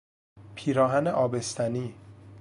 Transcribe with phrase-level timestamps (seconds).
[0.55, 1.93] پیراهن آبستنی